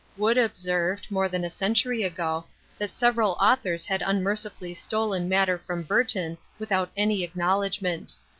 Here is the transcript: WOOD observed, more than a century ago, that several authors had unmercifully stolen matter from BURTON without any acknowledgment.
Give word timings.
WOOD 0.17 0.35
observed, 0.39 1.11
more 1.11 1.29
than 1.29 1.43
a 1.43 1.49
century 1.51 2.01
ago, 2.01 2.45
that 2.79 2.89
several 2.89 3.33
authors 3.33 3.85
had 3.85 4.01
unmercifully 4.01 4.73
stolen 4.73 5.29
matter 5.29 5.59
from 5.59 5.83
BURTON 5.83 6.39
without 6.57 6.89
any 6.97 7.23
acknowledgment. 7.23 8.15